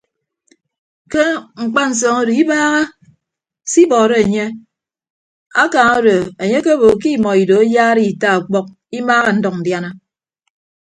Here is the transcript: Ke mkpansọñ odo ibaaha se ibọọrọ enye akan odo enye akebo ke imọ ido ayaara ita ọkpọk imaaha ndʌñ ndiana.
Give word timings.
Ke 1.11 1.23
mkpansọñ 1.65 2.15
odo 2.21 2.33
ibaaha 2.41 2.81
se 3.71 3.77
ibọọrọ 3.85 4.15
enye 4.23 4.45
akan 5.63 5.87
odo 5.97 6.15
enye 6.41 6.55
akebo 6.59 6.87
ke 7.01 7.07
imọ 7.17 7.29
ido 7.41 7.55
ayaara 7.63 8.01
ita 8.11 8.27
ọkpọk 8.39 8.65
imaaha 8.97 9.29
ndʌñ 9.37 9.55
ndiana. 9.59 9.89